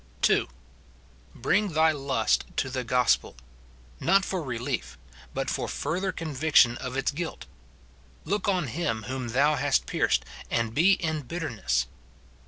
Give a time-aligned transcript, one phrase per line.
[0.23, 0.47] (2.)
[1.35, 3.35] Bring thy lust to the gospel,—
[3.99, 4.97] not for relief,
[5.31, 5.47] but.
[5.47, 7.45] for further conviction of its guilt;
[8.25, 11.85] look on Him whom thou hast pierced, and be in bitterness.